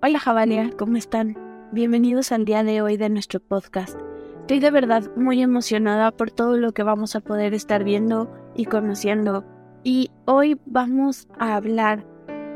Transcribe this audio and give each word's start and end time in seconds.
Hola 0.00 0.20
Javalia, 0.20 0.70
¿cómo 0.78 0.96
están? 0.96 1.36
Bienvenidos 1.72 2.30
al 2.30 2.44
día 2.44 2.62
de 2.62 2.82
hoy 2.82 2.96
de 2.96 3.08
nuestro 3.08 3.40
podcast. 3.40 3.98
Estoy 4.42 4.60
de 4.60 4.70
verdad 4.70 5.10
muy 5.16 5.42
emocionada 5.42 6.12
por 6.12 6.30
todo 6.30 6.56
lo 6.56 6.70
que 6.70 6.84
vamos 6.84 7.16
a 7.16 7.20
poder 7.20 7.52
estar 7.52 7.82
viendo 7.82 8.32
y 8.54 8.66
conociendo. 8.66 9.44
Y 9.82 10.12
hoy 10.24 10.56
vamos 10.66 11.26
a 11.40 11.56
hablar 11.56 12.06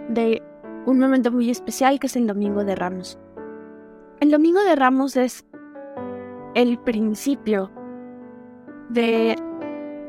de 0.09 0.41
un 0.87 1.01
momento 1.01 1.33
muy 1.33 1.51
especial 1.51 1.99
que 1.99 2.07
es 2.07 2.15
el 2.15 2.29
Domingo 2.29 2.65
de 2.65 2.77
Ramos. 2.77 3.19
El 4.21 4.31
Domingo 4.31 4.63
de 4.63 4.77
Ramos 4.77 5.17
es 5.17 5.45
el 6.55 6.79
principio 6.79 7.73
de 8.89 9.35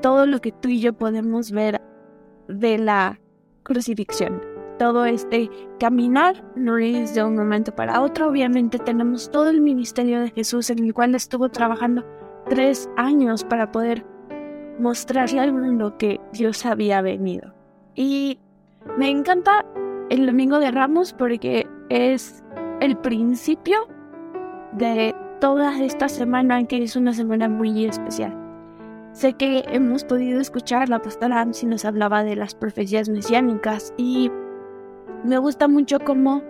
todo 0.03 0.27
lo 0.27 0.39
que 0.39 0.51
tú 0.51 0.69
y 0.69 0.81
yo 0.81 0.93
podemos 0.93 1.51
ver 1.51 1.81
de 2.47 2.77
la 2.77 3.19
crucifixión 3.63 4.52
todo 4.77 5.05
este 5.05 5.49
caminar 5.79 6.43
no 6.55 6.77
es 6.77 7.15
de 7.15 7.23
un 7.23 7.35
momento 7.35 7.73
para 7.75 8.01
otro. 8.01 8.29
Obviamente 8.29 8.79
tenemos 8.79 9.31
todo 9.31 9.49
el 9.49 9.61
ministerio 9.61 10.19
de 10.21 10.31
Jesús 10.31 10.69
en 10.69 10.79
el 10.79 10.93
cual 10.93 11.15
estuvo 11.15 11.49
trabajando 11.49 12.05
tres 12.49 12.89
años 12.97 13.43
para 13.43 13.71
poder 13.71 14.05
mostrarle 14.79 15.39
al 15.39 15.53
mundo 15.53 15.97
que 15.97 16.19
Dios 16.33 16.65
había 16.65 17.01
venido. 17.01 17.53
Y 17.95 18.39
me 18.97 19.09
encanta 19.09 19.65
el 20.09 20.25
Domingo 20.25 20.59
de 20.59 20.71
Ramos 20.71 21.13
porque 21.13 21.67
es 21.89 22.43
el 22.81 22.97
principio 22.97 23.87
de 24.73 25.15
toda 25.39 25.79
esta 25.83 26.09
semana 26.09 26.63
que 26.65 26.83
es 26.83 26.95
una 26.95 27.13
semana 27.13 27.47
muy 27.49 27.85
especial. 27.85 28.37
Sé 29.13 29.33
que 29.33 29.63
hemos 29.67 30.03
podido 30.03 30.41
escuchar 30.41 30.89
la 30.89 30.99
pastora 30.99 31.45
si 31.51 31.67
nos 31.67 31.85
hablaba 31.85 32.23
de 32.23 32.35
las 32.35 32.55
profecías 32.55 33.09
mesiánicas 33.09 33.93
y 33.95 34.31
me 35.23 35.37
gusta 35.37 35.67
mucho 35.67 35.99
cómo 35.99 36.41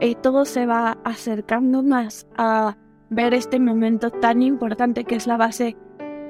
eh, 0.00 0.14
todo 0.14 0.44
se 0.44 0.66
va 0.66 0.98
acercando 1.04 1.82
más 1.82 2.26
a 2.36 2.76
ver 3.10 3.34
este 3.34 3.60
momento 3.60 4.10
tan 4.10 4.42
importante 4.42 5.04
que 5.04 5.16
es 5.16 5.26
la 5.26 5.36
base 5.36 5.76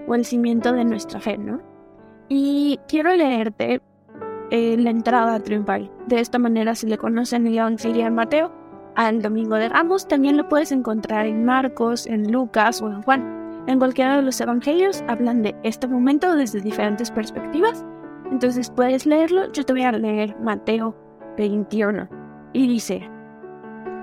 o 0.07 0.15
el 0.15 0.25
cimiento 0.25 0.73
de 0.73 0.85
nuestra 0.85 1.21
fe, 1.21 1.39
¿no? 1.39 1.61
Y 2.29 2.81
quiero 2.89 3.15
leerte 3.15 3.81
eh, 4.51 4.77
la 4.79 4.91
entrada 4.91 5.41
triunfal. 5.41 5.91
De 6.07 6.21
esta 6.21 6.39
manera 6.39 6.75
se 6.75 6.89
le 6.89 6.99
conoce 6.99 7.37
en 7.37 7.47
el 7.47 7.59
Evangelio 7.59 8.05
de 8.05 8.11
Mateo 8.11 8.53
al 8.97 9.23
Domingo 9.23 9.57
de 9.57 9.69
Ramos. 9.69 10.09
También 10.09 10.37
lo 10.37 10.49
puedes 10.49 10.73
encontrar 10.73 11.27
en 11.27 11.45
Marcos, 11.45 12.07
en 12.07 12.33
Lucas 12.33 12.83
o 12.83 12.89
en 12.89 13.03
Juan. 13.03 13.65
En 13.67 13.79
cualquiera 13.79 14.17
de 14.17 14.23
los 14.23 14.41
evangelios 14.41 15.05
hablan 15.07 15.43
de 15.43 15.55
este 15.63 15.87
momento 15.87 16.35
desde 16.35 16.61
diferentes 16.61 17.11
perspectivas. 17.11 17.85
Entonces 18.31 18.71
puedes 18.71 19.07
leerlo. 19.07 19.53
Yo 19.53 19.65
te 19.65 19.73
voy 19.73 19.83
a 19.83 19.93
leer 19.93 20.37
Mateo 20.41 20.97
21. 21.37 22.09
Y 22.53 22.69
dice, 22.69 23.09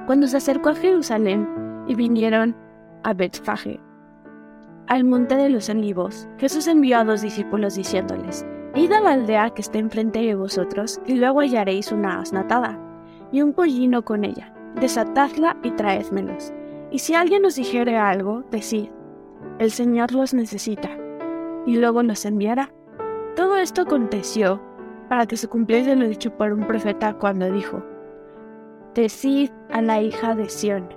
cuando 0.06 0.28
se 0.28 0.38
acercó 0.38 0.70
a 0.70 0.76
Jerusalén 0.76 1.48
y 1.88 1.96
vinieron 1.96 2.56
a 3.04 3.14
Betfage, 3.14 3.80
al 4.88 5.04
monte 5.04 5.36
de 5.36 5.50
los 5.50 5.70
olivos, 5.70 6.28
Jesús 6.40 6.68
envió 6.68 6.98
a 6.98 7.04
dos 7.04 7.22
discípulos 7.22 7.76
diciéndoles, 7.76 8.46
Id 8.74 8.92
a 8.92 9.02
la 9.02 9.12
aldea 9.14 9.52
que 9.52 9.62
está 9.62 9.78
enfrente 9.78 10.20
de 10.20 10.36
vosotros, 10.36 11.00
y 11.06 11.16
luego 11.16 11.42
hallaréis 11.42 11.92
una 11.92 12.20
asnatada, 12.20 12.80
y 13.32 13.42
un 13.42 13.54
pollino 13.54 14.04
con 14.04 14.26
ella. 14.26 14.54
Desatadla 14.80 15.58
y 15.64 15.72
traédmelos. 15.72 16.54
Y 16.92 17.00
si 17.00 17.14
alguien 17.14 17.46
os 17.46 17.56
dijere 17.56 17.98
algo, 17.98 18.44
decid, 18.50 18.90
el 19.60 19.72
Señor 19.72 20.12
los 20.12 20.34
necesita, 20.34 20.90
y 21.66 21.78
luego 21.78 22.02
los 22.02 22.26
enviará. 22.26 22.72
Todo 23.36 23.58
esto 23.58 23.84
aconteció 23.84 24.62
para 25.10 25.26
que 25.26 25.36
se 25.36 25.48
cumpliese 25.48 25.96
lo 25.96 26.08
dicho 26.08 26.32
por 26.38 26.54
un 26.54 26.66
profeta 26.66 27.14
cuando 27.16 27.52
dijo, 27.52 27.84
Decid 28.94 29.50
a 29.72 29.82
la 29.82 30.02
hija 30.02 30.36
de 30.36 30.48
Sión, 30.48 30.88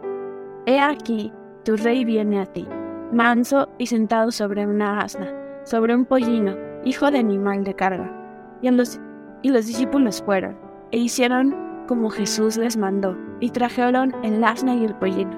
He 0.67 0.79
aquí, 0.79 1.33
tu 1.65 1.77
rey 1.77 2.05
viene 2.05 2.41
a 2.41 2.47
ti, 2.47 2.69
manso 3.11 3.69
y 3.79 3.87
sentado 3.87 4.31
sobre 4.31 4.67
una 4.67 5.01
asna, 5.01 5.33
sobre 5.65 5.95
un 5.95 6.05
pollino, 6.05 6.55
hijo 6.85 7.11
de 7.11 7.19
animal 7.19 7.65
de 7.65 7.75
carga. 7.75 8.11
Y, 8.61 8.71
los, 8.71 9.01
y 9.43 9.51
los 9.51 9.67
discípulos 9.67 10.23
fueron, 10.23 10.57
e 10.93 10.99
hicieron 10.99 11.57
como 11.89 12.11
Jesús 12.11 12.57
les 12.57 12.77
mandó, 12.77 13.17
y 13.41 13.51
trajeron 13.51 14.15
el 14.23 14.45
asna 14.45 14.75
y 14.75 14.85
el 14.85 14.95
pollino, 14.95 15.37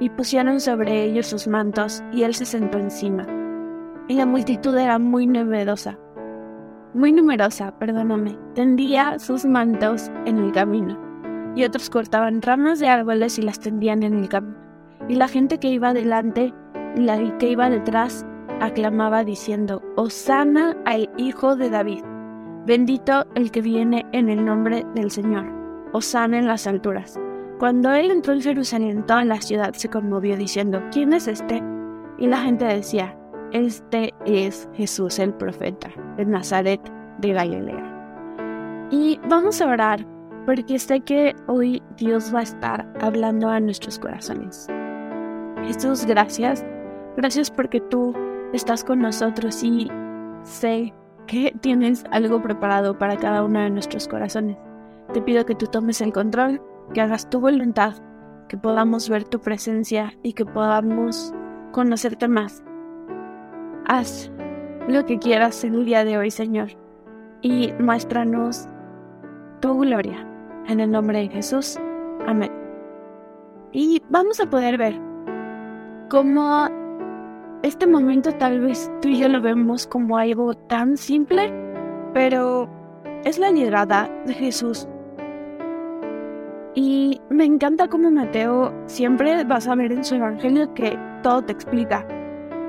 y 0.00 0.10
pusieron 0.10 0.60
sobre 0.60 1.04
ellos 1.04 1.26
sus 1.26 1.46
mantos, 1.48 2.02
y 2.12 2.22
él 2.22 2.34
se 2.34 2.46
sentó 2.46 2.78
encima. 2.78 3.26
Y 4.08 4.14
la 4.14 4.26
multitud 4.26 4.76
era 4.76 4.98
muy 4.98 5.26
novedosa, 5.26 5.98
muy 6.94 7.12
numerosa, 7.12 7.72
perdóname, 7.78 8.38
tendía 8.54 9.18
sus 9.18 9.44
mantos 9.44 10.10
en 10.26 10.38
el 10.38 10.52
camino, 10.52 10.98
y 11.54 11.64
otros 11.64 11.90
cortaban 11.90 12.42
ramas 12.42 12.78
de 12.80 12.88
árboles 12.88 13.38
y 13.38 13.42
las 13.42 13.60
tendían 13.60 14.02
en 14.02 14.18
el 14.18 14.28
camino. 14.28 14.56
Y 15.08 15.16
la 15.16 15.28
gente 15.28 15.58
que 15.58 15.68
iba 15.68 15.92
delante 15.92 16.52
y 16.96 17.00
la 17.00 17.38
que 17.38 17.50
iba 17.50 17.70
detrás 17.70 18.26
aclamaba 18.60 19.24
diciendo, 19.24 19.82
Osana 19.96 20.76
al 20.84 21.10
Hijo 21.16 21.56
de 21.56 21.70
David, 21.70 22.04
bendito 22.66 23.26
el 23.34 23.50
que 23.50 23.60
viene 23.60 24.06
en 24.12 24.28
el 24.28 24.44
nombre 24.44 24.86
del 24.94 25.10
Señor, 25.10 25.46
Osana 25.92 26.38
en 26.38 26.46
las 26.46 26.66
alturas. 26.66 27.18
Cuando 27.58 27.92
él 27.92 28.10
entró 28.10 28.32
en 28.32 28.42
Jerusalén, 28.42 29.06
toda 29.06 29.24
la 29.24 29.40
ciudad 29.40 29.72
se 29.74 29.88
conmovió 29.88 30.36
diciendo, 30.36 30.82
¿quién 30.90 31.12
es 31.12 31.28
este? 31.28 31.62
Y 32.18 32.26
la 32.26 32.38
gente 32.38 32.64
decía, 32.64 33.16
este 33.52 34.14
es 34.24 34.68
Jesús 34.74 35.18
el 35.18 35.34
profeta 35.34 35.88
de 36.16 36.24
Nazaret 36.24 36.80
de 37.18 37.32
Galilea. 37.32 38.88
Y 38.90 39.20
vamos 39.28 39.60
a 39.60 39.68
orar 39.68 40.06
porque 40.46 40.78
sé 40.78 41.00
que 41.00 41.34
hoy 41.46 41.82
Dios 41.96 42.34
va 42.34 42.40
a 42.40 42.44
estar 42.44 42.92
hablando 43.00 43.48
a 43.48 43.60
nuestros 43.60 43.98
corazones. 43.98 44.66
Jesús, 45.64 46.04
gracias. 46.06 46.64
Gracias 47.16 47.50
porque 47.50 47.80
tú 47.80 48.14
estás 48.52 48.84
con 48.84 49.00
nosotros 49.00 49.62
y 49.62 49.90
sé 50.42 50.92
que 51.26 51.54
tienes 51.60 52.04
algo 52.10 52.42
preparado 52.42 52.98
para 52.98 53.16
cada 53.16 53.44
uno 53.44 53.60
de 53.60 53.70
nuestros 53.70 54.08
corazones. 54.08 54.56
Te 55.12 55.22
pido 55.22 55.44
que 55.44 55.54
tú 55.54 55.66
tomes 55.66 56.00
el 56.00 56.12
control, 56.12 56.60
que 56.94 57.00
hagas 57.02 57.28
tu 57.28 57.38
voluntad, 57.38 57.94
que 58.48 58.56
podamos 58.56 59.08
ver 59.08 59.24
tu 59.24 59.40
presencia 59.40 60.14
y 60.22 60.32
que 60.32 60.44
podamos 60.44 61.32
conocerte 61.72 62.28
más 62.28 62.62
Haz 63.86 64.30
lo 64.88 65.04
que 65.06 65.18
quieras 65.18 65.64
en 65.64 65.74
el 65.74 65.84
día 65.84 66.04
de 66.04 66.18
hoy, 66.18 66.30
Señor, 66.30 66.68
y 67.40 67.72
muéstranos 67.78 68.68
tu 69.60 69.78
gloria. 69.80 70.26
En 70.68 70.78
el 70.78 70.90
nombre 70.90 71.18
de 71.18 71.28
Jesús. 71.28 71.78
Amén. 72.26 72.52
Y 73.72 74.00
vamos 74.10 74.38
a 74.38 74.48
poder 74.48 74.78
ver 74.78 74.94
cómo 76.08 76.68
este 77.62 77.86
momento 77.86 78.32
tal 78.32 78.60
vez 78.60 78.90
tú 79.00 79.08
y 79.08 79.18
yo 79.18 79.28
lo 79.28 79.40
vemos 79.40 79.86
como 79.86 80.18
algo 80.18 80.54
tan 80.54 80.96
simple, 80.96 81.52
pero 82.12 82.68
es 83.24 83.38
la 83.38 83.50
llegada 83.50 84.08
de 84.26 84.34
Jesús. 84.34 84.86
Y 86.74 87.20
me 87.28 87.44
encanta 87.44 87.88
como 87.88 88.10
Mateo 88.10 88.72
siempre 88.86 89.44
vas 89.44 89.66
a 89.66 89.74
ver 89.74 89.92
en 89.92 90.04
su 90.04 90.14
evangelio 90.14 90.72
que 90.74 90.98
todo 91.22 91.42
te 91.42 91.52
explica. 91.52 92.06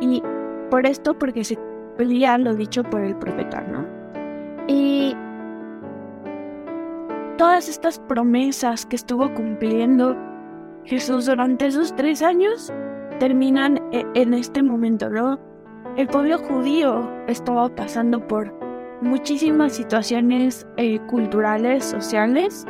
Y 0.02 0.22
por 0.69 0.85
esto, 0.85 1.18
porque 1.18 1.44
se 1.44 1.56
cumplía 1.56 2.38
lo 2.38 2.56
dicho 2.56 2.84
por 2.84 3.01
el 3.01 3.16
profeta, 3.16 3.62
¿no? 3.62 3.85
Y 4.68 5.16
todas 7.38 7.68
estas 7.69 8.00
promesas 8.00 8.85
que 8.85 8.96
estuvo 8.96 9.34
cumpliendo 9.34 10.16
Jesús 10.85 11.25
durante 11.25 11.68
esos 11.68 11.96
tres 11.96 12.22
años 12.22 12.72
terminan 13.19 13.81
e-, 13.91 14.06
en 14.16 14.34
este 14.34 14.63
momento, 14.63 15.09
¿no? 15.09 15.40
El 15.97 16.07
pueblo 16.07 16.40
judío 16.40 17.09
estaba 17.28 17.69
pasando 17.69 18.25
por 18.28 18.53
muchísimas 19.02 19.73
situaciones 19.73 20.66
eh, 20.78 21.00
culturales, 21.07 21.84
sociales, 21.84 22.66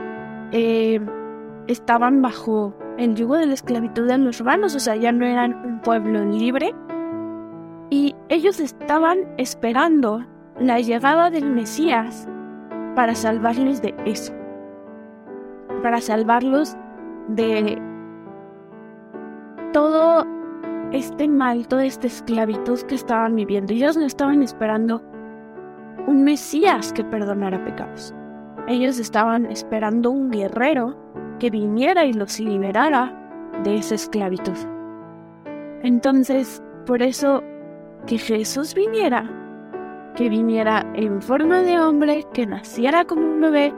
eh, 0.51 0.99
estaban 1.67 2.21
bajo 2.21 2.75
el 2.97 3.15
yugo 3.15 3.37
de 3.37 3.47
la 3.47 3.53
esclavitud 3.53 4.07
de 4.07 4.17
los 4.17 4.39
romanos, 4.39 4.75
o 4.75 4.79
sea, 4.79 4.95
ya 4.95 5.11
no 5.11 5.25
eran 5.25 5.53
un 5.65 5.81
pueblo 5.81 6.25
libre, 6.25 6.73
y 7.93 8.15
ellos 8.29 8.59
estaban 8.59 9.19
esperando 9.37 10.25
la 10.59 10.79
llegada 10.79 11.29
del 11.29 11.47
Mesías 11.51 12.27
para 12.95 13.13
salvarles 13.13 13.83
de 13.83 13.93
eso, 14.03 14.33
para 15.83 16.01
salvarlos 16.01 16.75
de 17.27 17.79
todo 19.73 20.25
este 20.91 21.27
mal, 21.27 21.67
toda 21.67 21.85
esta 21.85 22.07
esclavitud 22.07 22.81
que 22.81 22.95
estaban 22.95 23.35
viviendo. 23.35 23.73
Ellos 23.73 23.95
no 23.95 24.07
estaban 24.07 24.41
esperando 24.41 25.03
un 26.07 26.23
Mesías 26.23 26.93
que 26.93 27.03
perdonara 27.03 27.63
pecados. 27.63 28.11
Ellos 28.67 28.97
estaban 28.97 29.45
esperando 29.51 30.09
un 30.09 30.31
guerrero 30.31 30.97
que 31.37 31.51
viniera 31.51 32.05
y 32.05 32.13
los 32.13 32.39
liberara 32.39 33.13
de 33.63 33.75
esa 33.75 33.93
esclavitud. 33.93 34.57
Entonces, 35.83 36.63
por 36.87 37.03
eso 37.03 37.43
que 38.05 38.17
Jesús 38.17 38.73
viniera, 38.73 39.29
que 40.15 40.29
viniera 40.29 40.85
en 40.93 41.21
forma 41.21 41.61
de 41.61 41.79
hombre, 41.79 42.25
que 42.33 42.45
naciera 42.45 43.05
como 43.05 43.21
un 43.21 43.41
bebé, 43.41 43.73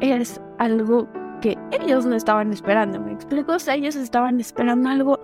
es 0.00 0.40
algo 0.58 1.08
que 1.40 1.58
ellos 1.70 2.06
no 2.06 2.16
estaban 2.16 2.52
esperando, 2.52 3.00
¿me 3.00 3.12
explico? 3.12 3.52
O 3.52 3.58
sea, 3.58 3.74
ellos 3.74 3.96
estaban 3.96 4.40
esperando 4.40 4.88
algo 4.88 5.20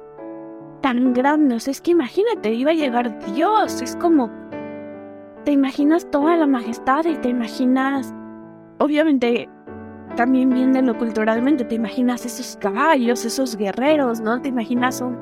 tan 0.82 1.12
grande, 1.14 1.54
o 1.54 1.60
sea, 1.60 1.70
es 1.70 1.80
que 1.80 1.92
imagínate, 1.92 2.52
iba 2.52 2.72
a 2.72 2.74
llegar 2.74 3.18
Dios, 3.34 3.80
es 3.80 3.96
como, 3.96 4.30
te 5.44 5.52
imaginas 5.52 6.10
toda 6.10 6.36
la 6.36 6.46
majestad 6.46 7.04
y 7.04 7.16
te 7.16 7.28
imaginas, 7.28 8.14
obviamente, 8.78 9.48
también 10.16 10.50
viéndolo 10.50 10.98
culturalmente, 10.98 11.64
te 11.64 11.76
imaginas 11.76 12.26
esos 12.26 12.56
caballos, 12.56 13.24
esos 13.24 13.56
guerreros, 13.56 14.20
¿no? 14.20 14.40
Te 14.42 14.48
imaginas 14.48 15.00
un, 15.00 15.16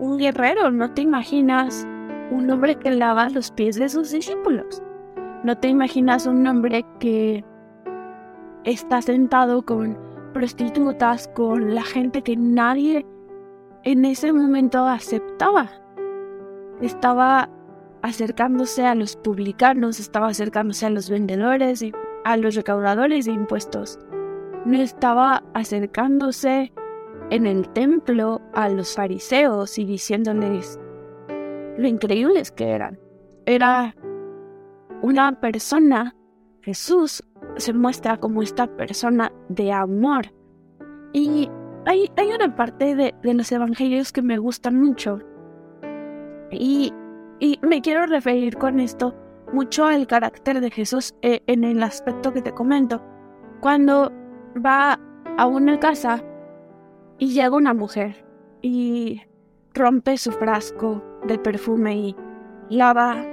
un 0.00 0.16
guerrero, 0.16 0.70
no 0.70 0.92
te 0.92 1.02
imaginas 1.02 1.86
un 2.30 2.50
hombre 2.50 2.76
que 2.76 2.90
lava 2.90 3.28
los 3.28 3.50
pies 3.50 3.76
de 3.76 3.88
sus 3.88 4.10
discípulos. 4.10 4.82
No 5.44 5.56
te 5.56 5.68
imaginas 5.68 6.26
un 6.26 6.46
hombre 6.46 6.84
que 6.98 7.44
está 8.64 9.02
sentado 9.02 9.62
con 9.62 9.98
prostitutas, 10.32 11.28
con 11.28 11.74
la 11.74 11.82
gente 11.82 12.22
que 12.22 12.36
nadie 12.36 13.06
en 13.84 14.04
ese 14.04 14.32
momento 14.32 14.86
aceptaba. 14.86 15.70
Estaba 16.80 17.50
acercándose 18.02 18.86
a 18.86 18.94
los 18.94 19.16
publicanos, 19.16 20.00
estaba 20.00 20.28
acercándose 20.28 20.86
a 20.86 20.90
los 20.90 21.10
vendedores 21.10 21.82
y 21.82 21.92
a 22.24 22.36
los 22.36 22.54
recaudadores 22.54 23.26
de 23.26 23.32
impuestos. 23.32 23.98
No 24.64 24.78
estaba 24.78 25.42
acercándose 25.54 26.72
en 27.30 27.46
el 27.46 27.68
templo 27.70 28.40
a 28.52 28.68
los 28.68 28.94
fariseos 28.94 29.78
y 29.78 29.84
diciéndoles 29.84 30.78
lo 31.78 31.88
increíbles 31.88 32.50
que 32.50 32.70
eran. 32.70 32.98
Era 33.46 33.94
una 35.02 35.40
persona, 35.40 36.14
Jesús 36.60 37.24
se 37.56 37.72
muestra 37.72 38.18
como 38.18 38.42
esta 38.42 38.66
persona 38.76 39.32
de 39.48 39.72
amor. 39.72 40.26
Y 41.12 41.48
hay, 41.86 42.10
hay 42.16 42.32
una 42.32 42.54
parte 42.54 42.94
de, 42.94 43.14
los 43.22 43.50
evangelios 43.50 44.12
que 44.12 44.22
me 44.22 44.38
gustan 44.38 44.80
mucho. 44.80 45.20
Y, 46.50 46.92
y, 47.38 47.58
me 47.62 47.80
quiero 47.80 48.06
referir 48.06 48.56
con 48.56 48.80
esto 48.80 49.14
mucho 49.52 49.86
al 49.86 50.06
carácter 50.06 50.60
de 50.60 50.70
Jesús 50.70 51.14
eh, 51.22 51.42
en 51.46 51.64
el 51.64 51.82
aspecto 51.82 52.32
que 52.32 52.42
te 52.42 52.52
comento. 52.52 53.02
Cuando 53.60 54.12
va 54.64 54.98
a 55.38 55.46
una 55.46 55.78
casa 55.78 56.22
y 57.20 57.34
llega 57.34 57.54
una 57.54 57.74
mujer 57.74 58.24
y 58.62 59.20
rompe 59.74 60.16
su 60.16 60.32
frasco 60.32 61.02
de 61.28 61.38
perfume 61.38 61.94
y 61.94 62.16
lava 62.70 63.24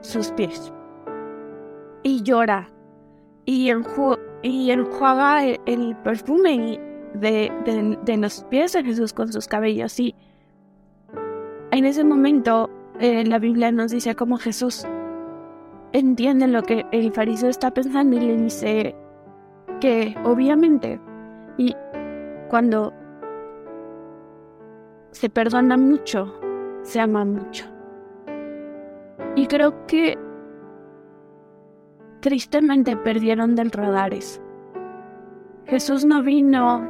sus 0.00 0.32
pies 0.32 0.72
y 2.02 2.22
llora 2.22 2.70
y, 3.44 3.70
y 4.42 4.70
enjuaga 4.70 5.44
el, 5.44 5.96
perfume 6.02 6.80
de, 7.14 7.52
de, 8.04 8.16
los 8.16 8.44
pies 8.44 8.72
de 8.72 8.82
Jesús 8.82 9.12
con 9.12 9.32
sus 9.32 9.46
cabellos. 9.46 9.98
Y 10.00 10.14
en 11.70 11.84
ese 11.84 12.04
momento 12.04 12.70
eh, 12.98 13.24
la 13.24 13.38
Biblia 13.38 13.70
nos 13.72 13.90
dice 13.90 14.14
cómo 14.14 14.38
Jesús 14.38 14.86
entiende 15.92 16.48
lo 16.48 16.62
que 16.62 16.86
el 16.92 17.12
fariseo 17.12 17.50
está 17.50 17.72
pensando 17.72 18.16
y 18.16 18.20
le 18.20 18.36
dice 18.36 18.94
que 19.80 20.14
obviamente 20.24 21.00
y 21.56 21.74
cuando 22.48 22.92
se 25.10 25.28
perdona 25.28 25.76
mucho, 25.76 26.34
se 26.82 27.00
ama 27.00 27.24
mucho. 27.24 27.64
Y 29.36 29.46
creo 29.46 29.86
que 29.86 30.18
tristemente 32.20 32.96
perdieron 32.96 33.54
del 33.54 33.70
radares. 33.70 34.40
Jesús 35.66 36.04
no 36.04 36.22
vino 36.22 36.88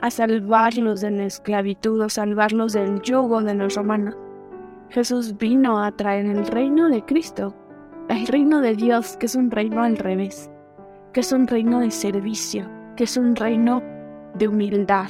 a 0.00 0.10
salvarlos 0.10 1.00
de 1.00 1.10
la 1.10 1.24
esclavitud 1.24 2.00
o 2.00 2.08
salvarlos 2.08 2.72
del 2.72 3.00
yugo 3.02 3.42
de 3.42 3.54
los 3.54 3.74
romanos. 3.74 4.16
Jesús 4.90 5.36
vino 5.38 5.82
a 5.82 5.92
traer 5.92 6.26
el 6.26 6.46
reino 6.46 6.88
de 6.88 7.04
Cristo, 7.04 7.54
el 8.08 8.26
reino 8.26 8.60
de 8.60 8.74
Dios, 8.74 9.16
que 9.16 9.26
es 9.26 9.34
un 9.34 9.50
reino 9.50 9.82
al 9.82 9.96
revés, 9.96 10.50
que 11.12 11.20
es 11.20 11.32
un 11.32 11.46
reino 11.46 11.80
de 11.80 11.90
servicio, 11.90 12.68
que 12.96 13.04
es 13.04 13.16
un 13.16 13.36
reino 13.36 13.82
de 14.34 14.48
humildad, 14.48 15.08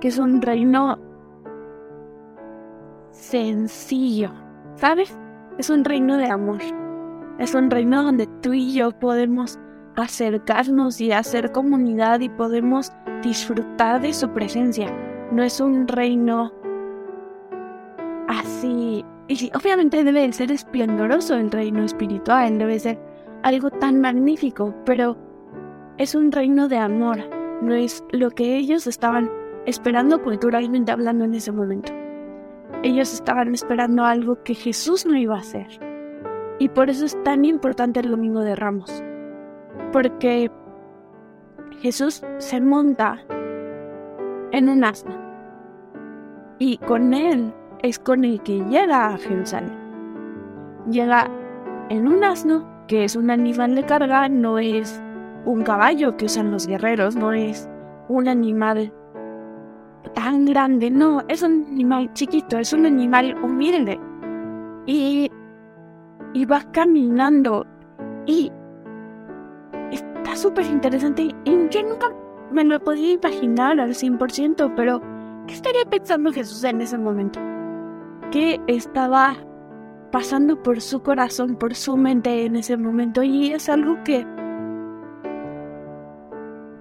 que 0.00 0.08
es 0.08 0.18
un 0.18 0.40
reino 0.40 0.98
sencillo, 3.18 4.30
¿sabes? 4.76 5.16
Es 5.58 5.70
un 5.70 5.84
reino 5.84 6.16
de 6.16 6.26
amor. 6.26 6.60
Es 7.38 7.54
un 7.54 7.70
reino 7.70 8.02
donde 8.02 8.26
tú 8.42 8.52
y 8.52 8.72
yo 8.72 8.92
podemos 8.92 9.58
acercarnos 9.96 11.00
y 11.00 11.12
hacer 11.12 11.52
comunidad 11.52 12.20
y 12.20 12.28
podemos 12.28 12.92
disfrutar 13.22 14.00
de 14.00 14.12
su 14.12 14.28
presencia. 14.30 14.92
No 15.32 15.42
es 15.42 15.60
un 15.60 15.88
reino 15.88 16.52
así. 18.28 19.04
Y 19.26 19.50
obviamente 19.54 20.04
debe 20.04 20.32
ser 20.32 20.52
esplendoroso 20.52 21.34
el 21.34 21.50
reino 21.50 21.82
espiritual, 21.82 22.58
debe 22.58 22.78
ser 22.78 22.98
algo 23.42 23.70
tan 23.70 24.00
magnífico, 24.00 24.74
pero 24.86 25.16
es 25.98 26.14
un 26.14 26.32
reino 26.32 26.68
de 26.68 26.78
amor. 26.78 27.18
No 27.62 27.74
es 27.74 28.04
lo 28.12 28.30
que 28.30 28.56
ellos 28.56 28.86
estaban 28.86 29.28
esperando 29.66 30.22
culturalmente 30.22 30.92
hablando 30.92 31.24
en 31.24 31.34
ese 31.34 31.52
momento. 31.52 31.92
Ellos 32.82 33.12
estaban 33.12 33.54
esperando 33.54 34.04
algo 34.04 34.42
que 34.44 34.54
Jesús 34.54 35.04
no 35.04 35.16
iba 35.16 35.34
a 35.34 35.40
hacer. 35.40 35.66
Y 36.60 36.68
por 36.68 36.90
eso 36.90 37.04
es 37.04 37.20
tan 37.24 37.44
importante 37.44 38.00
el 38.00 38.10
Domingo 38.10 38.40
de 38.40 38.54
Ramos. 38.54 39.02
Porque 39.92 40.50
Jesús 41.80 42.22
se 42.38 42.60
monta 42.60 43.18
en 44.52 44.68
un 44.68 44.84
asno. 44.84 45.16
Y 46.58 46.78
con 46.78 47.14
él 47.14 47.52
es 47.82 47.98
con 47.98 48.24
el 48.24 48.40
que 48.42 48.64
llega 48.64 49.08
a 49.08 49.18
Jerusalén. 49.18 49.76
Llega 50.90 51.28
en 51.88 52.08
un 52.08 52.24
asno, 52.24 52.66
que 52.86 53.04
es 53.04 53.16
un 53.16 53.30
animal 53.30 53.74
de 53.74 53.84
carga, 53.84 54.28
no 54.28 54.58
es 54.58 55.02
un 55.44 55.62
caballo 55.62 56.16
que 56.16 56.26
usan 56.26 56.50
los 56.50 56.66
guerreros, 56.66 57.16
no 57.16 57.32
es 57.32 57.68
un 58.08 58.28
animal 58.28 58.92
tan 60.14 60.44
grande, 60.44 60.90
no, 60.90 61.22
es 61.28 61.42
un 61.42 61.66
animal 61.70 62.12
chiquito, 62.12 62.58
es 62.58 62.72
un 62.72 62.86
animal 62.86 63.36
humilde. 63.42 63.98
Y 64.86 65.30
y 66.32 66.44
va 66.44 66.60
caminando 66.72 67.66
y 68.26 68.52
está 69.90 70.36
súper 70.36 70.66
interesante 70.66 71.22
y 71.44 71.68
yo 71.70 71.82
nunca 71.82 72.08
me 72.50 72.64
lo 72.64 72.80
podía 72.80 73.12
imaginar 73.12 73.80
al 73.80 73.90
100%, 73.90 74.72
pero 74.74 75.00
¿qué 75.46 75.54
estaría 75.54 75.84
pensando 75.84 76.32
Jesús 76.32 76.64
en 76.64 76.80
ese 76.80 76.98
momento? 76.98 77.40
¿Qué 78.30 78.60
estaba 78.66 79.36
pasando 80.12 80.62
por 80.62 80.80
su 80.80 81.02
corazón, 81.02 81.56
por 81.56 81.74
su 81.74 81.96
mente 81.96 82.46
en 82.46 82.56
ese 82.56 82.76
momento? 82.76 83.22
Y 83.22 83.52
es 83.52 83.68
algo 83.68 84.02
que, 84.04 84.26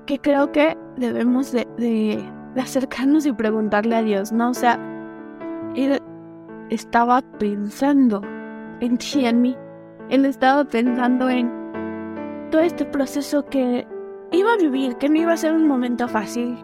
que 0.06 0.20
creo 0.20 0.52
que 0.52 0.78
debemos 0.98 1.52
de, 1.52 1.68
de, 1.78 2.24
de 2.58 2.64
acercarnos 2.64 3.28
y 3.28 3.34
preguntarle 3.34 3.96
a 3.96 4.02
Dios, 4.02 4.32
¿no? 4.32 4.50
O 4.50 4.54
sea, 4.56 4.80
él 5.76 6.02
estaba 6.72 7.22
pensando 7.22 8.24
en 8.80 8.98
ti, 8.98 9.28
en 9.28 9.42
mí. 9.42 9.56
Él 10.10 10.26
estaba 10.26 10.64
pensando 10.66 11.30
en 11.30 11.52
todo 12.50 12.62
este 12.62 12.84
proceso 12.84 13.46
que 13.46 13.88
iba 14.32 14.54
a 14.54 14.58
vivir, 14.58 14.96
que 14.96 15.08
no 15.08 15.18
iba 15.18 15.34
a 15.34 15.38
ser 15.38 15.54
un 15.54 15.68
momento 15.68 16.08
fácil, 16.08 16.58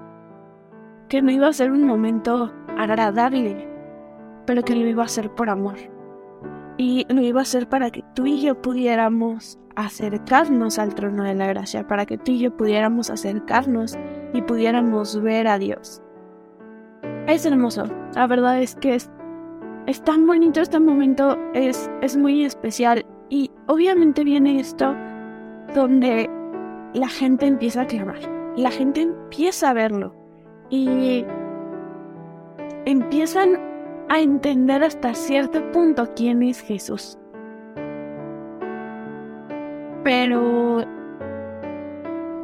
que 1.10 1.22
no 1.22 1.30
iba 1.30 1.48
a 1.48 1.54
ser 1.54 1.72
un 1.72 1.84
momento 1.84 2.52
agradable, 2.76 3.70
pero 4.48 4.64
que 4.64 4.76
lo 4.76 4.88
iba 4.88 5.04
a 5.04 5.06
hacer 5.06 5.30
por 5.30 5.52
amor. 5.52 5.76
Y 6.76 7.06
lo 7.08 7.22
iba 7.22 7.42
a 7.42 7.44
hacer 7.44 7.70
para 7.70 7.92
que 7.92 8.04
tú 8.16 8.26
y 8.26 8.42
yo 8.42 8.60
pudiéramos 8.60 9.60
acercarnos 9.76 10.80
al 10.80 10.96
trono 10.96 11.24
de 11.24 11.36
la 11.36 11.46
gracia, 11.46 11.88
para 11.88 12.08
que 12.08 12.18
tú 12.18 12.32
y 12.32 12.40
yo 12.40 12.58
pudiéramos 12.58 13.12
acercarnos 13.12 13.96
y 14.34 14.42
pudiéramos 14.42 15.22
ver 15.22 15.48
a 15.48 15.58
Dios. 15.58 16.02
Es 17.28 17.46
hermoso, 17.46 17.86
la 18.16 18.28
verdad 18.28 18.62
es 18.62 18.76
que 18.76 18.96
es 18.96 19.10
es 19.86 20.02
tan 20.02 20.26
bonito 20.26 20.62
este 20.62 20.80
momento, 20.80 21.38
es, 21.54 21.92
es 22.02 22.16
muy 22.16 22.46
especial. 22.46 23.06
Y 23.30 23.52
obviamente 23.68 24.24
viene 24.24 24.60
esto 24.60 24.96
donde 25.76 26.30
la 26.94 27.08
gente 27.10 27.48
empieza 27.48 27.82
a 27.82 27.88
clamar, 27.88 28.20
la 28.56 28.72
gente 28.72 29.02
empieza 29.02 29.70
a 29.70 29.74
verlo 29.74 30.16
y 30.70 31.26
empiezan 32.86 33.60
a 34.10 34.20
entender 34.20 34.84
hasta 34.84 35.14
cierto 35.14 35.72
punto 35.72 36.08
quién 36.16 36.44
es 36.44 36.62
Jesús. 36.62 37.18
Pero 40.04 40.86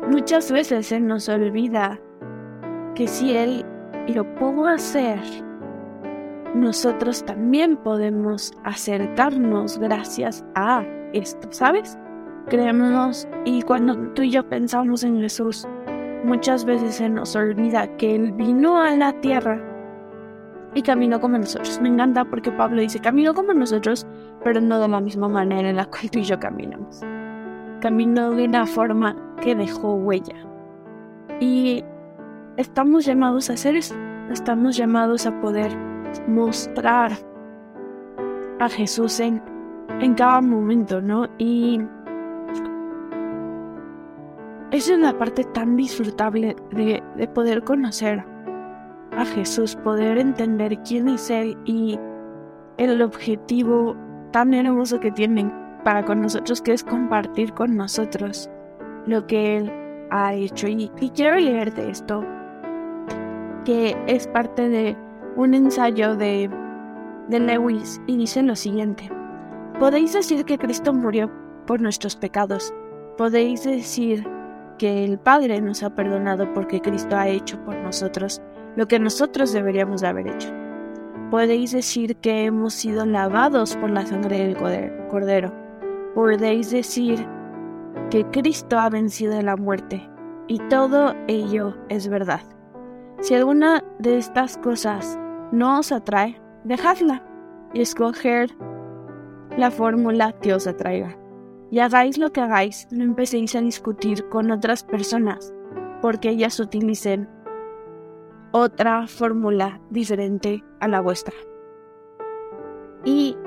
muchas 0.10 0.52
veces 0.52 0.88
se 0.88 1.00
nos 1.00 1.30
olvida 1.30 2.00
que 2.96 3.08
si 3.08 3.36
Él 3.36 3.66
lo 4.08 4.24
pudo 4.36 4.68
hacer 4.68 5.20
nosotros 6.56 7.24
también 7.24 7.78
podemos 7.78 8.52
acercarnos 8.64 9.78
gracias 9.78 10.44
a 10.56 10.84
esto, 11.14 11.48
¿sabes? 11.52 11.98
Creemos, 12.48 13.28
y 13.46 13.62
cuando 13.62 13.96
tú 14.14 14.24
y 14.24 14.32
yo 14.32 14.48
pensamos 14.48 15.04
en 15.04 15.22
Jesús, 15.22 15.68
muchas 16.24 16.66
veces 16.66 16.96
se 16.96 17.10
nos 17.10 17.36
olvida 17.36 17.96
que 17.98 18.16
Él 18.16 18.32
vino 18.32 18.82
a 18.82 18.96
la 18.96 19.14
tierra 19.22 19.64
y 20.74 20.82
caminó 20.82 21.20
como 21.20 21.38
nosotros. 21.38 21.80
Me 21.82 21.90
encanta 21.90 22.26
porque 22.26 22.52
Pablo 22.52 22.82
dice, 22.82 23.00
caminó 23.00 23.34
como 23.36 23.54
nosotros, 23.54 24.08
pero 24.44 24.60
no 24.60 24.80
de 24.80 24.88
la 24.88 25.02
misma 25.02 25.28
manera 25.28 25.70
en 25.70 25.76
la 25.76 25.86
cual 25.86 26.10
tú 26.10 26.20
y 26.20 26.24
yo 26.24 26.40
caminamos. 26.40 27.02
Caminó 27.82 28.32
de 28.32 28.46
una 28.46 28.66
forma 28.66 29.16
que 29.42 29.56
dejó 29.56 29.94
huella. 29.94 30.36
Y 31.40 31.84
estamos 32.58 33.06
llamados 33.06 33.50
a 33.50 33.54
hacer 33.54 33.76
eso. 33.76 33.96
Estamos 34.32 34.76
llamados 34.76 35.26
a 35.26 35.40
poder 35.42 35.72
mostrar 36.28 37.12
a 38.60 38.70
Jesús 38.70 39.20
en, 39.20 39.42
en 40.02 40.14
cada 40.14 40.42
momento, 40.42 41.02
¿no? 41.02 41.28
Y 41.38 41.80
esa 44.72 44.94
es 44.94 45.00
la 45.00 45.18
parte 45.18 45.44
tan 45.46 45.76
disfrutable 45.76 46.56
de, 46.72 47.02
de 47.16 47.28
poder 47.28 47.64
conocer 47.64 48.24
a 49.18 49.26
Jesús, 49.26 49.76
poder 49.78 50.18
entender 50.18 50.78
quién 50.84 51.08
es 51.10 51.30
Él 51.30 51.58
y 51.66 51.98
el 52.78 53.02
objetivo 53.02 53.96
tan 54.32 54.54
hermoso 54.54 55.00
que 55.00 55.12
tienen 55.12 55.52
para 55.84 56.06
con 56.06 56.22
nosotros, 56.22 56.62
que 56.62 56.74
es 56.74 56.84
compartir 56.84 57.54
con 57.54 57.76
nosotros 57.76 58.50
lo 59.06 59.26
que 59.28 59.58
Él 59.58 59.72
ha 60.12 60.34
hecho. 60.34 60.68
Y, 60.68 60.92
y 61.00 61.10
quiero 61.10 61.38
leerte 61.38 61.90
esto, 61.90 62.26
que 63.66 63.96
es 64.08 64.28
parte 64.28 64.70
de 64.70 64.98
un 65.36 65.54
ensayo 65.54 66.16
de, 66.16 66.50
de 67.28 67.40
Lewis 67.40 68.02
y 68.08 68.18
dice 68.18 68.44
lo 68.44 68.56
siguiente. 68.56 69.10
Podéis 69.80 70.14
decir 70.14 70.44
que 70.46 70.58
Cristo 70.58 70.94
murió 70.94 71.32
por 71.66 71.80
nuestros 71.80 72.16
pecados. 72.16 72.74
Podéis 73.18 73.64
decir 73.64 74.28
que 74.78 75.06
el 75.06 75.20
Padre 75.20 75.62
nos 75.62 75.84
ha 75.84 75.94
perdonado 75.94 76.52
porque 76.54 76.82
Cristo 76.82 77.16
ha 77.16 77.28
hecho 77.28 77.64
por 77.64 77.76
nosotros 77.76 78.42
lo 78.76 78.88
que 78.88 79.00
nosotros 79.00 79.54
deberíamos 79.54 80.02
de 80.02 80.08
haber 80.08 80.28
hecho. 80.28 80.50
Podéis 81.30 81.72
decir 81.72 82.16
que 82.18 82.46
hemos 82.46 82.74
sido 82.74 83.06
lavados 83.06 83.76
por 83.76 83.92
la 83.92 84.06
sangre 84.06 84.40
del 84.40 84.58
Cordero. 85.08 85.54
Podéis 86.20 86.70
decir 86.70 87.26
que 88.10 88.26
Cristo 88.26 88.78
ha 88.78 88.90
vencido 88.90 89.42
la 89.42 89.56
muerte. 89.56 90.06
Y 90.48 90.60
todo 90.68 91.16
ello 91.30 91.78
es 91.88 92.10
verdad. 92.10 92.42
Si 93.22 93.36
alguna 93.36 93.86
de 94.00 94.18
estas 94.18 94.58
cosas 94.58 95.18
no 95.54 95.80
os 95.80 95.94
atrae, 95.94 96.38
dejadla 96.66 97.24
y 97.74 97.80
escoger 97.80 98.50
la 99.56 99.72
fórmula 99.72 100.34
que 100.42 100.54
os 100.54 100.68
atraiga. 100.68 101.18
Y 101.72 101.80
hagáis 101.80 102.18
lo 102.18 102.34
que 102.34 102.42
hagáis, 102.42 102.90
no 102.92 103.06
empecéis 103.06 103.56
a 103.56 103.62
discutir 103.62 104.28
con 104.28 104.52
otras 104.52 104.84
personas, 104.84 105.54
porque 106.02 106.32
ellas 106.32 106.60
utilicen 106.60 107.30
otra 108.52 109.08
fórmula 109.08 109.80
diferente 109.90 110.66
a 110.82 110.90
la 110.90 111.00
vuestra. 111.00 111.36
Y, 113.06 113.38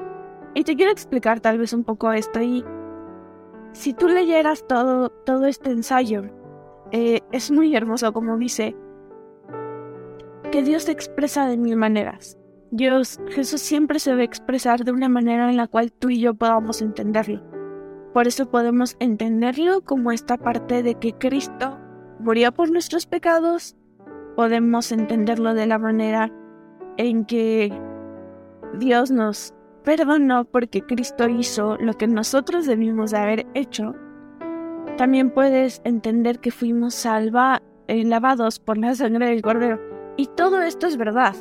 y, 0.55 0.65
te 0.65 0.77
quiero 0.77 0.93
explicar 0.93 1.41
tal 1.41 1.59
vez 1.59 1.73
un 1.73 1.85
poco 1.85 2.13
esto 2.13 2.41
y 2.41 2.65
si 3.73 3.95
tú 3.95 4.09
leyeras 4.09 4.67
todo, 4.67 5.09
todo 5.09 5.47
este 5.47 5.71
ensayo, 5.71 6.25
eh, 6.91 7.21
es 7.33 7.51
muy 7.51 7.75
hermoso 7.75 8.13
como 8.13 8.37
dice 8.37 8.77
que 10.51 10.63
Dios 10.63 10.85
se 10.85 10.93
expresa 10.93 11.47
de 11.47 11.57
mil 11.57 11.77
maneras. 11.77 12.39
Dios, 12.71 13.21
Jesús 13.29 13.61
siempre 13.61 13.99
se 13.99 14.15
ve 14.15 14.25
expresar 14.25 14.85
de 14.85 14.93
una 14.93 15.09
manera 15.09 15.51
en 15.51 15.57
la 15.57 15.67
cual 15.67 15.93
tú 15.93 16.11
y 16.11 16.21
yo 16.21 16.35
podamos 16.35 16.83
entenderlo. 16.83 17.43
Por 18.13 18.27
eso 18.27 18.51
podemos 18.51 18.97
entenderlo 18.99 19.83
como 19.83 20.13
esta 20.13 20.37
parte 20.37 20.83
de 20.83 20.95
que 20.95 21.15
Cristo 21.15 21.79
murió 22.19 22.53
por 22.53 22.71
nuestros 22.71 23.07
pecados 23.07 23.77
podemos 24.37 24.93
entenderlo 24.93 25.55
de 25.55 25.67
la 25.67 25.79
manera 25.79 26.33
en 26.97 27.25
que 27.25 27.73
Dios 28.79 29.11
nos 29.11 29.55
perdonó 29.85 30.45
porque 30.45 30.83
Cristo 30.83 31.29
hizo 31.29 31.77
lo 31.79 31.95
que 31.95 32.07
nosotros 32.07 32.67
debimos 32.67 33.15
haber 33.15 33.47
hecho. 33.55 33.95
También 34.97 35.31
puedes 35.31 35.81
entender 35.85 36.39
que 36.39 36.51
fuimos 36.51 36.95
salva, 36.95 37.63
eh, 37.89 38.05
lavados 38.05 38.59
por 38.59 38.79
la 38.79 38.95
sangre 38.95 39.27
del 39.27 39.43
Cordero. 39.43 39.81
Y 40.17 40.27
todo 40.27 40.63
esto 40.63 40.87
es 40.87 40.97
verdad. 40.97 41.35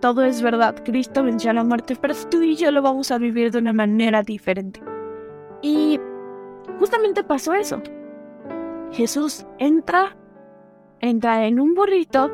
Todo 0.00 0.24
es 0.24 0.42
verdad. 0.42 0.76
Cristo 0.84 1.22
venció 1.22 1.52
la 1.52 1.64
muerte, 1.64 1.96
pero 2.00 2.14
tú 2.30 2.42
y 2.42 2.56
yo 2.56 2.70
lo 2.70 2.82
vamos 2.82 3.10
a 3.10 3.18
vivir 3.18 3.50
de 3.50 3.58
una 3.58 3.72
manera 3.72 4.22
diferente. 4.22 4.80
Y 5.62 5.98
justamente 6.78 7.24
pasó 7.24 7.54
eso. 7.54 7.82
Jesús 8.92 9.46
entra 9.58 10.16
entra 11.00 11.46
en 11.46 11.60
un 11.60 11.74
burrito 11.74 12.30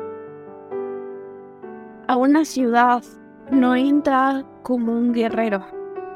a 2.07 2.17
una 2.17 2.45
ciudad, 2.45 3.03
no 3.53 3.75
entra 3.75 4.43
como 4.63 4.91
un 4.93 5.13
guerrero, 5.13 5.63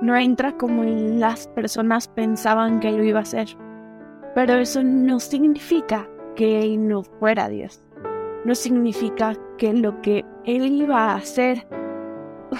no 0.01 0.15
entra 0.15 0.53
como 0.58 0.84
las 0.84 1.48
personas 1.48 2.08
pensaban 2.08 2.79
que 2.79 2.91
lo 2.91 3.03
iba 3.03 3.20
a 3.20 3.24
hacer. 3.24 3.48
Pero 4.34 4.56
eso 4.56 4.84
no 4.84 5.20
significa 5.20 6.08
que 6.36 6.62
él 6.62 6.88
no 6.88 7.03
fuera 7.03 7.48
Dios. 7.48 7.84
No 8.46 8.56
significa 8.56 9.34
que 9.58 9.74
lo 9.74 10.01
que 10.01 10.25
él 10.46 10.65
iba 10.67 11.12
a 11.12 11.15
hacer 11.15 11.67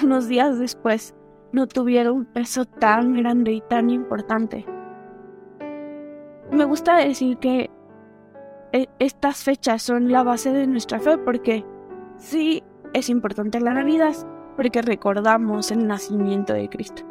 unos 0.04 0.28
días 0.28 0.60
después 0.60 1.16
no 1.52 1.68
tuviera 1.68 2.12
un 2.12 2.26
peso 2.26 2.66
tan 2.66 3.14
grande 3.14 3.54
y 3.54 3.62
tan 3.62 3.90
importante. 3.90 4.66
Me 6.52 6.66
gusta 6.66 6.98
decir 6.98 7.38
que 7.38 7.70
e, 8.74 8.88
estas 9.00 9.44
fechas 9.44 9.82
son 9.82 10.12
la 10.12 10.24
base 10.24 10.52
de 10.52 10.68
nuestra 10.68 11.00
fe 11.00 11.18
porque 11.18 11.66
sí 12.18 12.64
es 12.94 13.10
importante 13.10 13.60
la 13.60 13.74
Navidad 13.74 14.16
porque 14.58 14.82
recordamos 14.82 15.72
el 15.72 15.88
nacimiento 15.88 16.54
de 16.54 16.68
Cristo. 16.68 17.04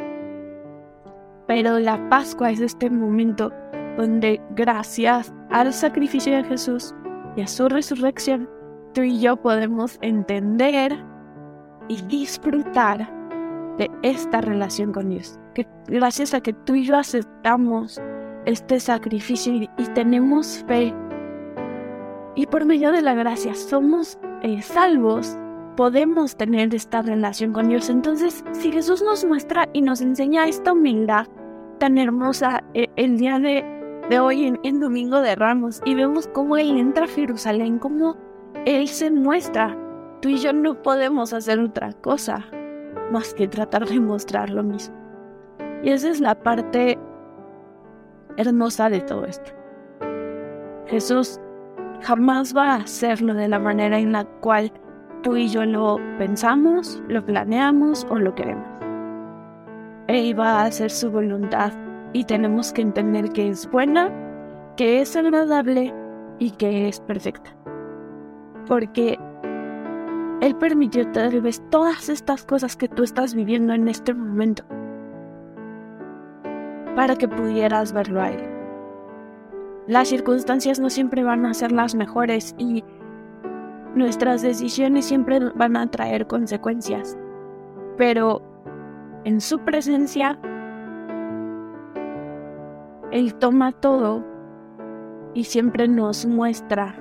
Pero 1.47 1.79
la 1.79 2.09
Pascua 2.11 2.51
es 2.51 2.61
este 2.61 2.91
momento 2.91 3.53
donde 3.97 4.41
gracias 4.51 5.33
al 5.51 5.73
sacrificio 5.73 6.35
de 6.37 6.45
Jesús 6.45 6.95
y 7.37 7.43
a 7.43 7.47
su 7.47 7.69
resurrección, 7.69 8.51
tú 8.93 9.03
y 9.03 9.21
yo 9.21 9.37
podemos 9.37 9.99
entender 10.03 11.03
y 11.89 12.03
disfrutar 12.03 13.09
de 13.79 13.91
esta 14.03 14.41
relación 14.41 14.93
con 14.93 15.11
Dios. 15.11 15.39
Que 15.55 15.67
gracias 15.87 16.35
a 16.35 16.41
que 16.41 16.53
tú 16.53 16.75
y 16.75 16.85
yo 16.85 16.97
aceptamos 16.97 18.01
este 18.45 18.81
sacrificio 18.81 19.53
y, 19.55 19.69
tenemos 19.95 20.65
fe 20.67 20.95
y 22.35 22.47
por 22.47 22.65
medio 22.65 22.93
de 22.93 23.03
la 23.03 23.15
gracia 23.15 23.55
somos 23.55 24.19
eh, 24.43 24.63
salvos, 24.63 25.39
podemos 25.77 26.37
tener 26.37 26.75
esta 26.75 27.03
relación 27.03 27.53
con 27.53 27.69
Dios. 27.69 27.91
Entonces, 27.91 28.45
si 28.53 28.73
Jesús 28.73 29.03
nos 29.03 29.25
muestra 29.25 29.69
y 29.73 29.83
nos 29.83 30.01
enseña 30.01 30.49
esta 30.49 30.73
humildad 30.73 31.27
tan 31.79 31.99
hermosa 31.99 32.65
eh, 32.75 32.89
el 32.97 33.19
día 33.19 33.39
de, 33.39 33.65
de 34.09 34.19
hoy 34.19 34.45
en, 34.45 34.59
en, 34.63 34.81
Domingo 34.81 35.21
de 35.21 35.37
Ramos 35.37 35.83
y 35.85 35.95
vemos 35.95 36.29
cómo 36.29 36.57
Él 36.57 36.79
entra 36.79 37.05
a 37.05 37.09
Jerusalén, 37.09 37.79
cómo 37.79 38.17
Él 38.65 38.89
se 38.89 39.11
muestra, 39.11 39.77
tú 40.23 40.31
y 40.31 40.39
yo 40.39 40.53
no 40.53 40.83
podemos 40.83 41.33
hacer 41.33 41.61
otra 41.61 41.93
cosa 41.93 42.45
más 43.13 43.35
que 43.35 43.47
tratar 43.47 43.87
de 43.87 44.01
mostrar 44.01 44.51
lo 44.51 44.63
mismo. 44.63 44.97
Y 45.83 45.91
esa 45.91 46.09
es 46.09 46.21
la 46.21 46.35
parte 46.35 46.99
hermosa 48.37 48.89
de 48.89 49.01
todo 49.03 49.25
esto. 49.27 49.53
Jesús 50.87 51.41
jamás 52.03 52.57
va 52.57 52.73
a 52.73 52.77
hacerlo 52.77 53.35
de 53.35 53.49
la 53.49 53.59
manera 53.59 53.99
en 53.99 54.13
la 54.13 54.25
cual 54.25 54.73
tú 55.23 55.37
y 55.37 55.49
yo 55.49 55.65
lo 55.65 55.99
pensamos, 56.19 57.03
lo 57.09 57.25
planeamos 57.25 58.07
o 58.11 58.19
lo 58.19 58.35
queremos. 58.35 58.67
Él 60.09 60.39
va 60.39 60.61
a 60.61 60.65
hacer 60.65 60.91
su 60.91 61.11
voluntad 61.11 61.73
y 62.13 62.25
tenemos 62.25 62.73
que 62.73 62.83
entender 62.83 63.31
que 63.31 63.49
es 63.49 63.71
buena, 63.71 64.11
que 64.77 65.01
es 65.01 65.17
agradable 65.17 65.93
y 66.39 66.53
que 66.53 66.89
es 66.89 67.01
perfecta. 67.01 67.57
Porque 68.67 69.19
Él 70.41 70.55
permitió 70.57 71.11
tal 71.13 71.41
vez 71.41 71.63
todas 71.71 72.09
estas 72.09 72.45
cosas 72.45 72.77
que 72.77 72.89
tú 72.89 73.03
estás 73.03 73.35
viviendo 73.35 73.73
en 73.73 73.89
este 73.89 74.15
momento 74.15 74.65
para 76.95 77.17
que 77.17 77.29
pudieras 77.29 77.93
verlo 77.93 78.23
a 78.23 78.31
Él 78.31 78.57
las 79.87 80.09
circunstancias 80.09 80.81
no 80.81 80.91
siempre 80.91 81.23
van 81.23 81.47
a 81.47 81.55
ser 81.55 81.71
las 81.71 81.95
mejores 81.95 82.57
y 82.59 82.83
nuestras 83.97 84.43
decisiones 84.43 85.07
siempre 85.07 85.41
van 85.55 85.77
a 85.77 85.91
traer 85.91 86.27
consecuencias. 86.27 87.19
Pero 87.97 88.43
en 89.25 89.41
su 89.41 89.59
presencia, 89.61 90.39
Él 93.11 93.35
toma 93.35 93.73
todo 93.73 94.25
y 95.35 95.45
siempre 95.45 95.89
nos 95.89 96.27
muestra 96.27 96.95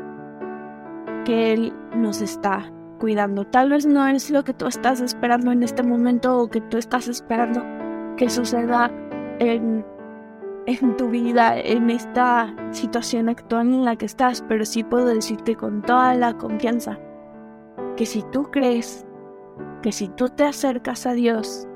que 1.25 1.53
Él 1.53 1.73
nos 1.95 2.21
está 2.21 2.71
cuidando. 2.99 3.45
Tal 3.45 3.69
vez 3.69 3.85
no 3.85 4.07
es 4.07 4.31
lo 4.31 4.43
que 4.43 4.53
tú 4.53 4.67
estás 4.67 5.01
esperando 5.01 5.51
en 5.51 5.63
este 5.63 5.83
momento 5.83 6.39
o 6.39 6.49
que 6.49 6.61
tú 6.61 6.77
estás 6.77 7.07
esperando 7.09 7.61
que 8.15 8.29
suceda 8.29 8.89
en 9.39 9.85
en 10.67 10.97
tu 10.97 11.09
vida, 11.09 11.59
en 11.59 11.89
esta 11.89 12.53
situación 12.71 13.29
actual 13.29 13.67
en 13.67 13.85
la 13.85 13.95
que 13.95 14.05
estás, 14.05 14.43
pero 14.47 14.65
sí 14.65 14.83
puedo 14.83 15.05
decirte 15.07 15.55
con 15.55 15.81
toda 15.81 16.15
la 16.15 16.35
confianza 16.37 16.99
que 17.95 18.05
si 18.05 18.23
tú 18.31 18.49
crees, 18.51 19.05
que 19.81 19.91
si 19.91 20.07
tú 20.09 20.29
te 20.29 20.43
acercas 20.43 21.05
a 21.05 21.13
Dios, 21.13 21.67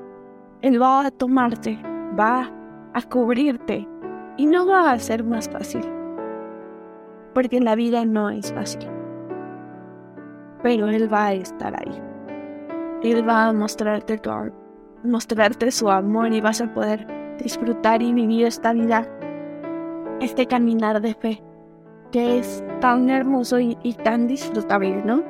Él 0.60 0.80
va 0.80 1.06
a 1.06 1.10
tomarte, 1.10 1.80
va 2.18 2.50
a 2.92 3.02
cubrirte 3.02 3.88
y 4.36 4.46
no 4.46 4.66
va 4.66 4.90
a 4.90 4.98
ser 4.98 5.24
más 5.24 5.48
fácil, 5.48 5.82
porque 7.32 7.60
la 7.60 7.74
vida 7.76 8.04
no 8.04 8.30
es 8.30 8.52
fácil, 8.52 8.88
pero 10.62 10.88
Él 10.88 11.12
va 11.12 11.26
a 11.26 11.32
estar 11.34 11.74
ahí. 11.74 12.02
Él 13.02 13.26
va 13.26 13.46
a 13.46 13.52
mostrarte, 13.52 14.18
tu, 14.18 14.30
mostrarte 15.04 15.70
su 15.70 15.88
amor 15.88 16.32
y 16.34 16.42
vas 16.42 16.60
a 16.60 16.74
poder 16.74 17.19
disfrutar 17.42 18.02
y 18.02 18.12
vivir 18.12 18.46
esta 18.46 18.72
vida, 18.72 19.06
este 20.20 20.46
caminar 20.46 21.00
de 21.00 21.14
fe, 21.14 21.42
que 22.12 22.38
es 22.38 22.64
tan 22.80 23.10
hermoso 23.10 23.58
y, 23.58 23.76
tan 24.04 24.26
disfrutable, 24.26 25.02
¿no? 25.04 25.22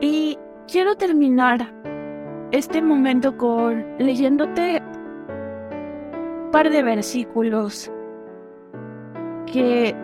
Y 0.00 0.38
quiero 0.70 0.96
terminar 0.96 1.72
este 2.50 2.80
momento 2.82 3.36
con 3.36 3.84
leyéndote 3.98 4.82
un 6.44 6.50
par 6.50 6.70
de 6.70 6.82
versículos 6.82 7.92
que 9.46 9.94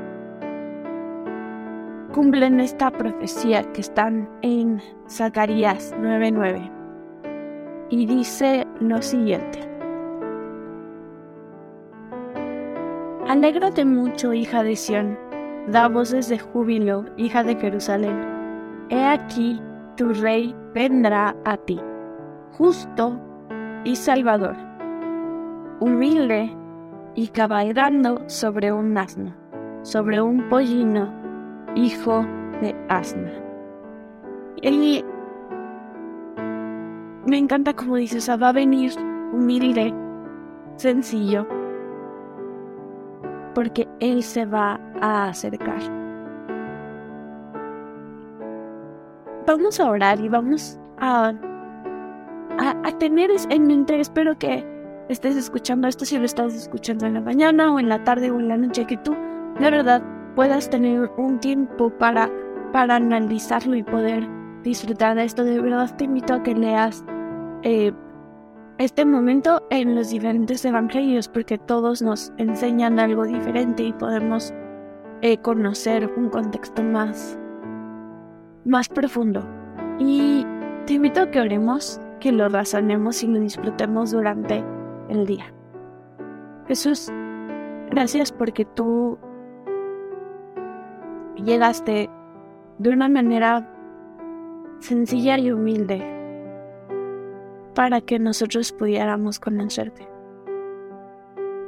cumplen 2.12 2.60
esta 2.60 2.90
profecía 2.90 3.62
que 3.72 3.80
están 3.80 4.28
en 4.42 4.80
Zacarías 5.08 5.94
9:9. 5.98 6.70
Y 7.90 8.06
dice 8.06 8.66
lo 8.80 9.00
siguiente. 9.02 9.73
Alégrate 13.34 13.84
mucho, 13.84 14.32
hija 14.32 14.62
de 14.62 14.76
Sión, 14.76 15.18
da 15.66 15.88
voces 15.88 16.28
de 16.28 16.38
júbilo, 16.38 17.04
hija 17.16 17.42
de 17.42 17.56
Jerusalén. 17.56 18.16
He 18.90 19.04
aquí, 19.04 19.60
tu 19.96 20.10
rey 20.10 20.54
vendrá 20.72 21.34
a 21.44 21.56
ti, 21.56 21.80
justo 22.52 23.20
y 23.82 23.96
salvador, 23.96 24.54
humilde 25.80 26.56
y 27.16 27.26
cabalgando 27.26 28.22
sobre 28.28 28.70
un 28.70 28.96
asno, 28.96 29.34
sobre 29.82 30.20
un 30.22 30.48
pollino, 30.48 31.12
hijo 31.74 32.24
de 32.60 32.72
asna. 32.88 33.32
Y 34.62 35.04
me 37.26 37.38
encanta 37.38 37.74
como 37.74 37.96
dice, 37.96 38.18
o 38.18 38.20
sea, 38.20 38.36
va 38.36 38.50
a 38.50 38.52
venir 38.52 38.92
humilde, 39.32 39.92
sencillo, 40.76 41.48
porque 43.54 43.88
Él 44.00 44.22
se 44.22 44.44
va 44.44 44.80
a 45.00 45.28
acercar. 45.28 45.80
Vamos 49.46 49.78
a 49.78 49.90
orar 49.90 50.20
y 50.20 50.28
vamos 50.28 50.78
a, 50.98 51.32
a, 52.58 52.98
tener 52.98 53.30
en 53.50 53.66
mente, 53.66 54.00
espero 54.00 54.38
que 54.38 54.64
estés 55.08 55.36
escuchando 55.36 55.86
esto, 55.86 56.04
si 56.04 56.18
lo 56.18 56.24
estás 56.24 56.54
escuchando 56.54 57.06
en 57.06 57.14
la 57.14 57.20
mañana 57.20 57.72
o 57.72 57.78
en 57.78 57.88
la 57.88 58.02
tarde 58.04 58.30
o 58.30 58.40
en 58.40 58.48
la 58.48 58.56
noche, 58.56 58.86
que 58.86 58.96
tú 58.96 59.14
de 59.60 59.70
verdad 59.70 60.02
puedas 60.34 60.70
tener 60.70 61.10
un 61.18 61.38
tiempo 61.40 61.90
para, 61.90 62.30
para 62.72 62.96
analizarlo 62.96 63.76
y 63.76 63.82
poder 63.82 64.26
disfrutar 64.62 65.14
de 65.16 65.24
esto. 65.24 65.44
De 65.44 65.60
verdad 65.60 65.94
te 65.96 66.04
invito 66.04 66.34
a 66.34 66.42
que 66.42 66.54
leas 66.54 67.04
eh, 67.62 67.92
este 68.78 69.04
momento 69.04 69.62
en 69.70 69.94
los 69.94 70.10
diferentes 70.10 70.64
evangelios 70.64 71.28
porque 71.28 71.58
todos 71.58 72.02
nos 72.02 72.32
enseñan 72.38 72.98
algo 72.98 73.24
diferente 73.24 73.84
y 73.84 73.92
podemos 73.92 74.52
eh, 75.22 75.38
conocer 75.38 76.12
un 76.16 76.28
contexto 76.28 76.82
más, 76.82 77.38
más 78.64 78.88
profundo. 78.88 79.46
Y 80.00 80.44
te 80.86 80.94
invito 80.94 81.22
a 81.22 81.30
que 81.30 81.40
oremos, 81.40 82.00
que 82.18 82.32
lo 82.32 82.48
razonemos 82.48 83.22
y 83.22 83.28
lo 83.28 83.38
disfrutemos 83.38 84.10
durante 84.10 84.64
el 85.08 85.24
día. 85.24 85.54
Jesús, 86.66 87.12
gracias 87.90 88.32
porque 88.32 88.64
tú 88.64 89.18
llegaste 91.36 92.10
de 92.78 92.90
una 92.90 93.08
manera 93.08 93.70
sencilla 94.80 95.38
y 95.38 95.52
humilde 95.52 96.23
para 97.74 98.00
que 98.00 98.18
nosotros 98.18 98.72
pudiéramos 98.72 99.40
conocerte. 99.40 100.08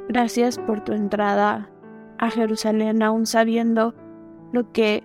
Gracias 0.07 0.57
por 0.57 0.81
tu 0.83 0.93
entrada 0.93 1.69
a 2.17 2.29
Jerusalén, 2.31 3.03
aún 3.03 3.25
sabiendo 3.25 3.93
lo 4.53 4.71
que 4.71 5.03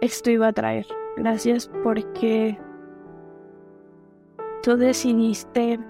esto 0.00 0.30
iba 0.30 0.48
a 0.48 0.52
traer. 0.52 0.86
Gracias 1.16 1.70
porque 1.82 2.58
tú 4.62 4.76
decidiste, 4.76 5.80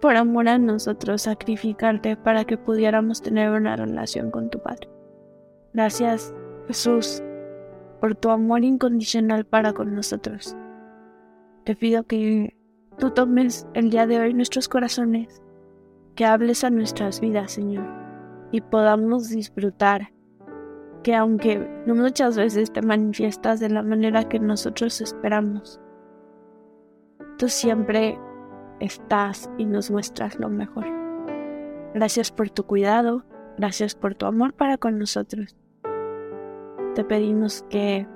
por 0.00 0.16
amor 0.16 0.48
a 0.48 0.58
nosotros, 0.58 1.22
sacrificarte 1.22 2.16
para 2.16 2.44
que 2.44 2.58
pudiéramos 2.58 3.22
tener 3.22 3.50
una 3.50 3.76
relación 3.76 4.30
con 4.30 4.50
tu 4.50 4.58
Padre. 4.58 4.88
Gracias, 5.72 6.34
Jesús, 6.66 7.22
por 8.00 8.16
tu 8.16 8.30
amor 8.30 8.64
incondicional 8.64 9.44
para 9.44 9.72
con 9.72 9.94
nosotros. 9.94 10.56
Te 11.64 11.74
pido 11.74 12.04
que 12.04 12.54
tú 12.98 13.10
tomes 13.10 13.66
el 13.72 13.88
día 13.88 14.06
de 14.06 14.20
hoy 14.20 14.34
nuestros 14.34 14.68
corazones, 14.68 15.42
que 16.14 16.26
hables 16.26 16.62
a 16.62 16.68
nuestras 16.68 17.22
vidas, 17.22 17.52
Señor, 17.52 17.86
y 18.52 18.60
podamos 18.60 19.30
disfrutar 19.30 20.12
que 21.02 21.14
aunque 21.14 21.66
muchas 21.86 22.36
veces 22.36 22.70
te 22.70 22.82
manifiestas 22.82 23.60
de 23.60 23.70
la 23.70 23.82
manera 23.82 24.28
que 24.28 24.38
nosotros 24.38 25.00
esperamos, 25.00 25.80
tú 27.38 27.48
siempre 27.48 28.18
estás 28.80 29.50
y 29.56 29.64
nos 29.64 29.90
muestras 29.90 30.38
lo 30.38 30.50
mejor. 30.50 30.84
Gracias 31.94 32.30
por 32.30 32.50
tu 32.50 32.64
cuidado, 32.64 33.24
gracias 33.56 33.94
por 33.94 34.14
tu 34.14 34.26
amor 34.26 34.52
para 34.52 34.76
con 34.76 34.98
nosotros. 34.98 35.56
Te 36.94 37.04
pedimos 37.04 37.64
que 37.70 38.06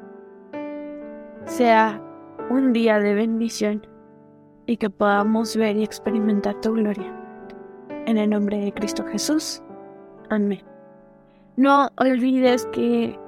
sea 1.47 2.03
un 2.51 2.73
día 2.73 2.99
de 2.99 3.15
bendición 3.15 3.87
y 4.67 4.77
que 4.77 4.91
podamos 4.91 5.57
ver 5.57 5.77
y 5.77 5.85
experimentar 5.85 6.61
tu 6.61 6.73
gloria. 6.73 7.15
En 8.07 8.19
el 8.19 8.31
nombre 8.31 8.59
de 8.59 8.73
Cristo 8.73 9.05
Jesús. 9.05 9.63
Amén. 10.31 10.63
No 11.57 11.89
olvides 11.97 12.67
que 12.67 13.19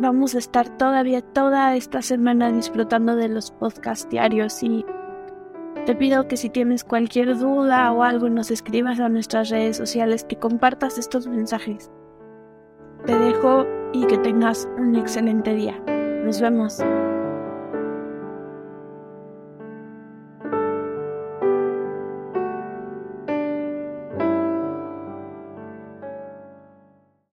vamos 0.00 0.34
a 0.34 0.38
estar 0.38 0.68
todavía 0.76 1.22
toda 1.22 1.76
esta 1.76 2.02
semana 2.02 2.50
disfrutando 2.50 3.16
de 3.16 3.28
los 3.28 3.50
podcasts 3.50 4.08
diarios 4.10 4.62
y 4.62 4.84
te 5.86 5.94
pido 5.94 6.26
que 6.26 6.36
si 6.36 6.50
tienes 6.50 6.82
cualquier 6.82 7.38
duda 7.38 7.92
o 7.92 8.02
algo 8.02 8.28
nos 8.28 8.50
escribas 8.50 8.98
a 8.98 9.08
nuestras 9.08 9.50
redes 9.50 9.76
sociales, 9.76 10.24
que 10.24 10.36
compartas 10.36 10.98
estos 10.98 11.28
mensajes. 11.28 11.90
Te 13.04 13.16
dejo 13.16 13.64
y 13.92 14.04
que 14.06 14.18
tengas 14.18 14.68
un 14.78 14.96
excelente 14.96 15.54
día. 15.54 15.78
Nos 16.24 16.40
vemos. 16.40 16.82